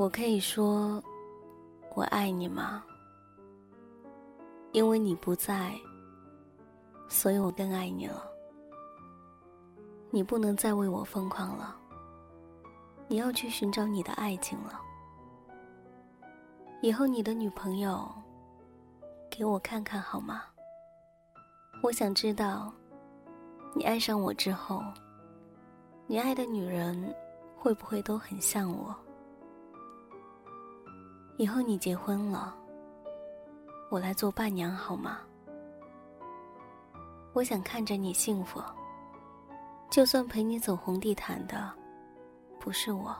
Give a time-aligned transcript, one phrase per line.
[0.00, 1.02] 我可以说
[1.94, 2.82] 我爱你吗？
[4.72, 5.78] 因为你不在，
[7.06, 8.24] 所以我更爱你了。
[10.10, 11.76] 你不能再为我疯狂了，
[13.08, 14.80] 你要去寻找你的爱情了。
[16.80, 18.10] 以后你的女朋友，
[19.28, 20.44] 给我看看好吗？
[21.82, 22.72] 我想知道，
[23.74, 24.82] 你爱上我之后，
[26.06, 27.14] 你爱的女人
[27.54, 28.96] 会不会都很像我？
[31.40, 32.54] 以后你结婚了，
[33.88, 35.20] 我来做伴娘好吗？
[37.32, 38.62] 我想看着你幸福，
[39.88, 41.72] 就算陪你走红地毯的
[42.58, 43.16] 不是我，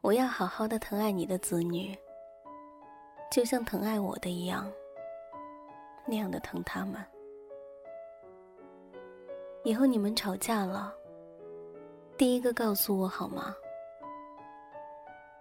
[0.00, 1.96] 我要好好的疼爱你的子女，
[3.30, 4.68] 就像疼爱我的一样，
[6.04, 7.00] 那样的疼他们。
[9.62, 10.92] 以后你们吵架了，
[12.18, 13.54] 第一个告诉我好吗？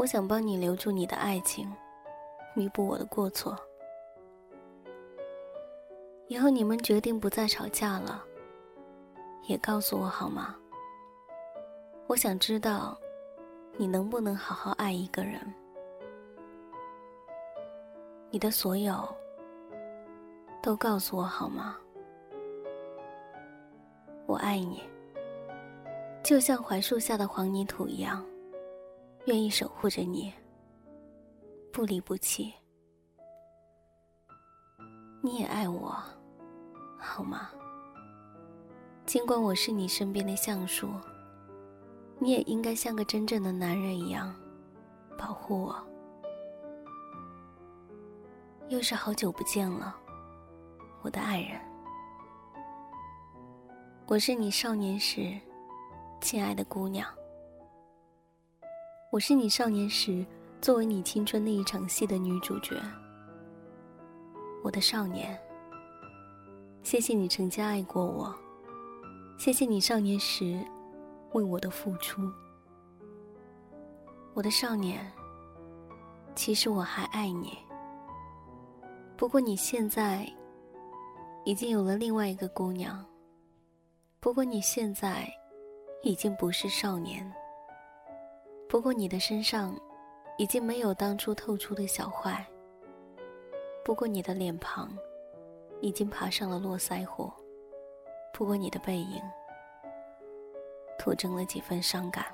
[0.00, 1.70] 我想帮你留住你的爱情，
[2.54, 3.54] 弥补我的过错。
[6.26, 8.24] 以后你们决定不再吵架了，
[9.42, 10.56] 也告诉我好吗？
[12.06, 12.98] 我想知道，
[13.76, 15.38] 你能不能好好爱一个人？
[18.30, 19.06] 你的所有，
[20.62, 21.76] 都告诉我好吗？
[24.24, 24.82] 我爱你，
[26.22, 28.24] 就像槐树下的黄泥土一样。
[29.30, 30.34] 愿意守护着你，
[31.72, 32.52] 不离不弃。
[35.22, 35.96] 你也爱我，
[36.98, 37.48] 好吗？
[39.06, 40.90] 尽管我是你身边的橡树，
[42.18, 44.34] 你也应该像个真正的男人一样，
[45.16, 45.76] 保护我。
[48.68, 49.94] 又是好久不见了，
[51.02, 51.60] 我的爱人。
[54.08, 55.38] 我是你少年时
[56.20, 57.06] 亲爱的姑娘。
[59.10, 60.24] 我是你少年时
[60.60, 62.76] 作为你青春那一场戏的女主角，
[64.62, 65.36] 我的少年。
[66.84, 68.32] 谢谢你曾经爱过我，
[69.36, 70.64] 谢谢你少年时
[71.32, 72.22] 为我的付出，
[74.32, 75.04] 我的少年。
[76.36, 77.58] 其实我还爱你，
[79.16, 80.24] 不过你现在
[81.44, 83.04] 已经有了另外一个姑娘，
[84.20, 85.28] 不过你现在
[86.04, 87.28] 已经不是少年。
[88.70, 89.76] 不过你的身上，
[90.38, 92.46] 已经没有当初透出的小坏。
[93.84, 94.96] 不过你的脸庞，
[95.80, 97.28] 已经爬上了络腮胡。
[98.32, 99.20] 不过你的背影，
[100.96, 102.24] 徒增了几分伤感。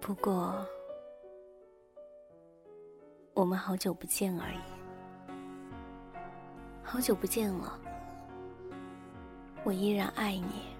[0.00, 0.66] 不过，
[3.32, 4.60] 我们好久不见而已。
[6.82, 7.78] 好久不见了，
[9.62, 10.79] 我依然爱你。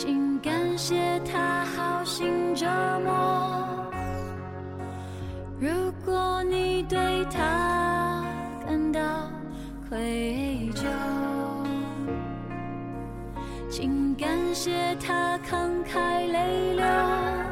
[0.00, 2.64] 请感谢他好心折
[3.04, 3.90] 磨。
[5.58, 5.68] 如
[6.06, 8.24] 果你对他
[8.64, 9.00] 感到
[9.88, 10.84] 愧疚，
[13.68, 17.47] 请感谢他慷慨泪流。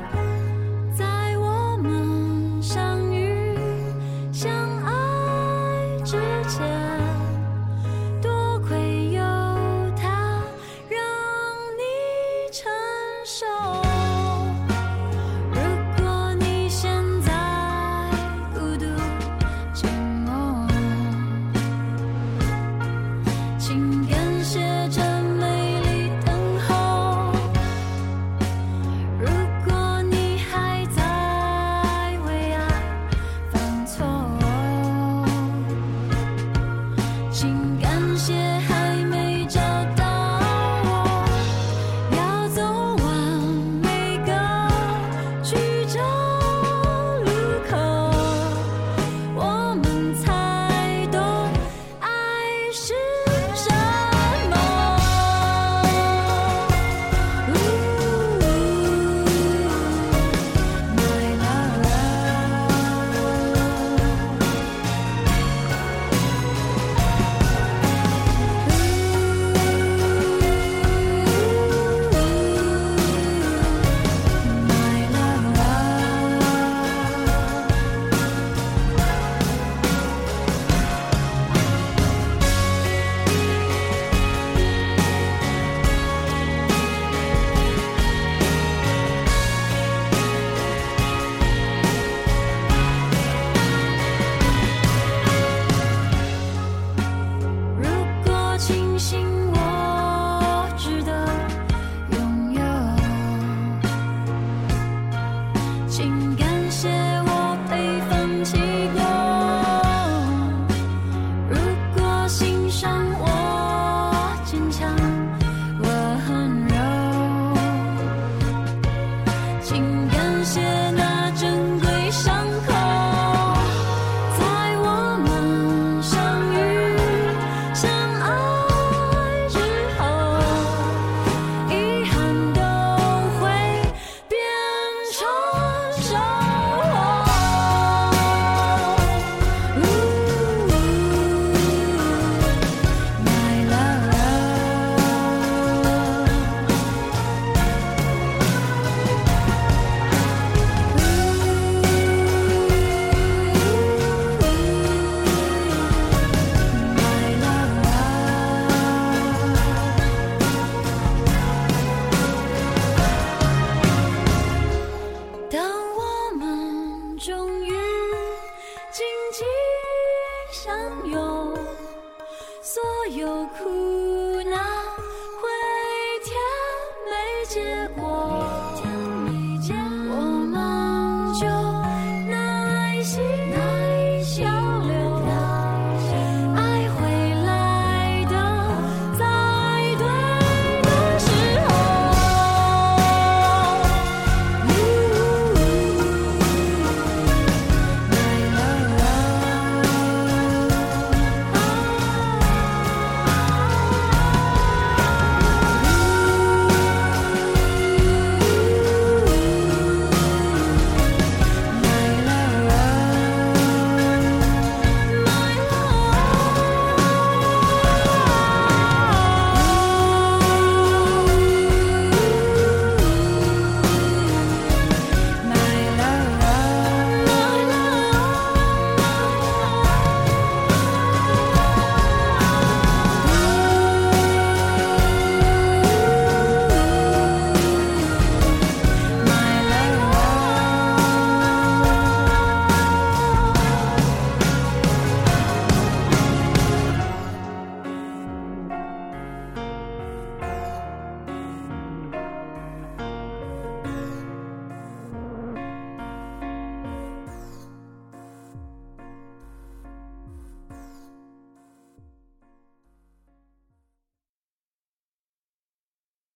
[177.49, 178.56] 结果。